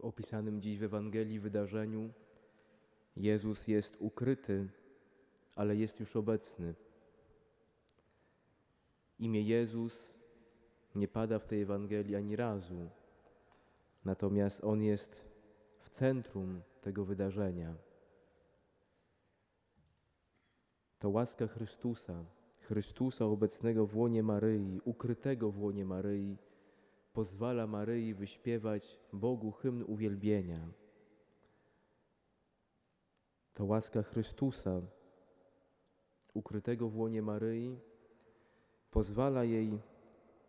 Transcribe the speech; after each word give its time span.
W 0.00 0.04
opisanym 0.04 0.60
dziś 0.60 0.78
w 0.78 0.82
Ewangelii 0.82 1.40
wydarzeniu 1.40 2.10
Jezus 3.16 3.68
jest 3.68 3.96
ukryty, 3.98 4.68
ale 5.56 5.76
jest 5.76 6.00
już 6.00 6.16
obecny. 6.16 6.74
Imię 9.18 9.42
Jezus 9.42 10.18
nie 10.94 11.08
pada 11.08 11.38
w 11.38 11.44
tej 11.44 11.62
Ewangelii 11.62 12.16
ani 12.16 12.36
razu, 12.36 12.90
natomiast 14.04 14.64
On 14.64 14.82
jest 14.82 15.24
w 15.78 15.88
centrum 15.88 16.60
tego 16.80 17.04
wydarzenia. 17.04 17.74
To 20.98 21.10
łaska 21.10 21.46
Chrystusa, 21.46 22.24
Chrystusa 22.60 23.24
obecnego 23.24 23.86
w 23.86 23.96
łonie 23.96 24.22
Maryi, 24.22 24.80
ukrytego 24.84 25.50
w 25.50 25.62
łonie 25.62 25.84
Maryi, 25.84 26.36
pozwala 27.12 27.66
Maryi 27.66 28.14
wyśpiewać 28.14 28.98
Bogu 29.12 29.50
hymn 29.50 29.84
uwielbienia. 29.86 30.68
To 33.54 33.64
łaska 33.64 34.02
Chrystusa, 34.02 34.80
ukrytego 36.34 36.88
w 36.88 36.96
łonie 36.96 37.22
Maryi, 37.22 37.78
pozwala 38.90 39.44
jej 39.44 39.78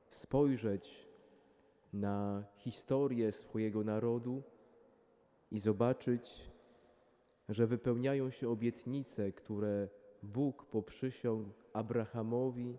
spojrzeć 0.10 1.08
na 1.94 2.44
historię 2.56 3.32
swojego 3.32 3.84
narodu 3.84 4.44
i 5.52 5.60
zobaczyć, 5.60 6.52
że 7.50 7.68
wypełniają 7.68 8.30
się 8.30 8.50
obietnice, 8.50 9.32
które 9.32 9.88
Bóg 10.24 10.66
poprzysiągł 10.66 11.50
Abrahamowi 11.74 12.78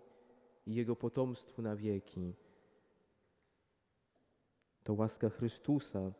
i 0.65 0.75
jego 0.75 0.95
potomstwu 0.95 1.61
na 1.61 1.75
wieki. 1.75 2.33
To 4.83 4.93
łaska 4.93 5.29
Chrystusa, 5.29 6.11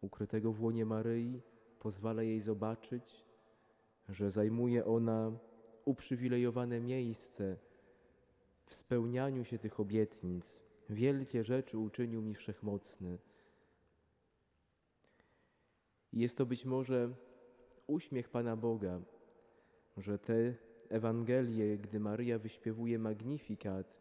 ukrytego 0.00 0.52
w 0.52 0.62
łonie 0.62 0.86
Maryi, 0.86 1.40
pozwala 1.78 2.22
jej 2.22 2.40
zobaczyć, 2.40 3.24
że 4.08 4.30
zajmuje 4.30 4.84
ona 4.84 5.32
uprzywilejowane 5.84 6.80
miejsce 6.80 7.56
w 8.66 8.74
spełnianiu 8.74 9.44
się 9.44 9.58
tych 9.58 9.80
obietnic. 9.80 10.62
Wielkie 10.90 11.44
rzeczy 11.44 11.78
uczynił 11.78 12.22
mi 12.22 12.34
wszechmocny. 12.34 13.18
Jest 16.12 16.36
to 16.36 16.46
być 16.46 16.64
może 16.64 17.14
uśmiech 17.86 18.28
Pana 18.28 18.56
Boga, 18.56 19.00
że 19.96 20.18
te 20.18 20.54
Ewangelie, 20.88 21.78
gdy 21.78 22.00
Maryja 22.00 22.38
wyśpiewuje 22.38 22.98
Magnifikat, 22.98 23.96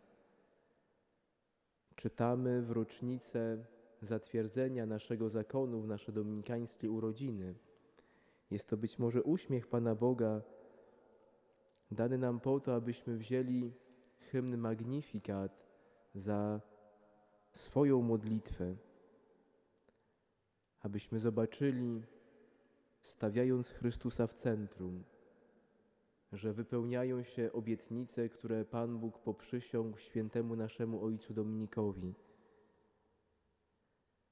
czytamy 1.96 2.62
w 2.62 2.72
rocznicę 2.72 3.66
zatwierdzenia 4.02 4.86
naszego 4.86 5.30
zakonu 5.30 5.82
w 5.82 5.88
nasze 5.88 6.12
dominikańskie 6.12 6.92
urodziny. 6.92 7.56
Jest 8.52 8.68
to 8.68 8.78
być 8.78 9.00
może 9.00 9.24
uśmiech 9.24 9.68
Pana 9.68 9.96
Boga, 9.96 10.42
dany 11.92 12.18
nam 12.18 12.40
po 12.40 12.60
to, 12.60 12.76
abyśmy 12.76 13.18
wzięli 13.18 13.72
hymn 14.20 14.58
Magnifikat 14.58 15.66
za 16.14 16.62
swoją 17.52 18.02
modlitwę, 18.02 18.76
abyśmy 20.80 21.20
zobaczyli, 21.20 22.04
stawiając 23.02 23.70
Chrystusa 23.70 24.28
w 24.28 24.34
centrum, 24.34 25.04
że 26.32 26.54
wypełniają 26.54 27.24
się 27.24 27.52
obietnice, 27.54 28.30
które 28.30 28.66
Pan 28.66 29.00
Bóg 29.00 29.20
poprzysiągł 29.20 29.98
świętemu 29.98 30.56
naszemu 30.56 31.04
Ojcu 31.04 31.34
Dominikowi. 31.34 32.14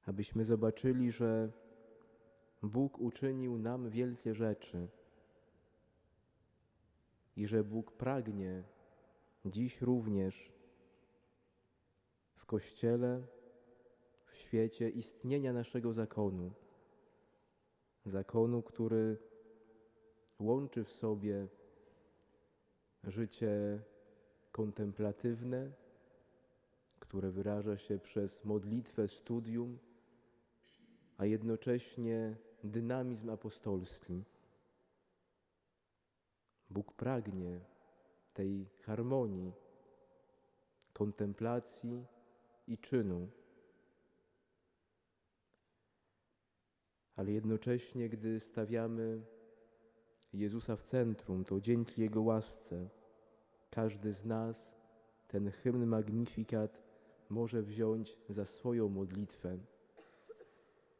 Abyśmy 0.07 0.45
zobaczyli, 0.45 1.11
że 1.11 1.51
Bóg 2.63 2.99
uczynił 2.99 3.57
nam 3.57 3.89
wielkie 3.89 4.35
rzeczy 4.35 4.87
i 7.35 7.47
że 7.47 7.63
Bóg 7.63 7.91
pragnie 7.91 8.63
dziś 9.45 9.81
również 9.81 10.51
w 12.35 12.45
Kościele, 12.45 13.27
w 14.25 14.35
świecie 14.35 14.89
istnienia 14.89 15.53
naszego 15.53 15.93
zakonu. 15.93 16.51
Zakonu, 18.05 18.61
który 18.61 19.17
łączy 20.39 20.83
w 20.83 20.91
sobie 20.91 21.47
życie 23.03 23.79
kontemplatywne, 24.51 25.71
które 26.99 27.31
wyraża 27.31 27.77
się 27.77 27.99
przez 27.99 28.45
modlitwę, 28.45 29.07
studium, 29.07 29.77
a 31.17 31.25
jednocześnie 31.25 32.35
dynamizm 32.63 33.29
apostolski. 33.29 34.23
Bóg 36.69 36.93
pragnie 36.93 37.59
tej 38.33 38.69
harmonii, 38.81 39.53
kontemplacji 40.93 42.05
i 42.67 42.77
czynu. 42.77 43.29
Ale 47.15 47.31
jednocześnie, 47.31 48.09
gdy 48.09 48.39
stawiamy 48.39 49.21
Jezusa 50.33 50.75
w 50.75 50.81
centrum, 50.81 51.45
to 51.45 51.61
dzięki 51.61 52.01
Jego 52.01 52.21
łasce 52.21 52.89
każdy 53.69 54.13
z 54.13 54.25
nas 54.25 54.75
ten 55.27 55.51
hymn 55.51 55.85
Magnifikat 55.85 56.83
może 57.29 57.63
wziąć 57.63 58.17
za 58.29 58.45
swoją 58.45 58.89
modlitwę 58.89 59.57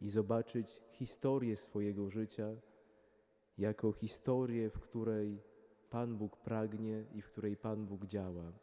i 0.02 0.10
zobaczyć 0.10 0.82
historię 0.92 1.56
swojego 1.56 2.10
życia 2.10 2.56
jako 3.58 3.92
historię, 3.92 4.70
w 4.70 4.80
której 4.80 5.42
Pan 5.90 6.18
Bóg 6.18 6.38
pragnie 6.38 7.06
i 7.14 7.22
w 7.22 7.28
której 7.32 7.58
Pan 7.58 7.86
Bóg 7.86 8.06
działa. 8.06 8.54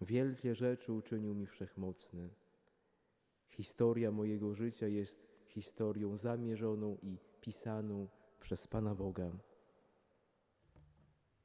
Wielkie 0.00 0.54
rzeczy 0.54 0.92
uczynił 0.92 1.34
mi 1.34 1.46
wszechmocny. 1.46 2.28
Historia 3.48 4.10
mojego 4.10 4.54
życia 4.54 4.88
jest 4.88 5.28
historią 5.46 6.16
zamierzoną 6.16 6.98
i 7.02 7.18
pisaną 7.40 8.08
przez 8.40 8.68
Pana 8.68 8.94
Boga. 8.94 9.32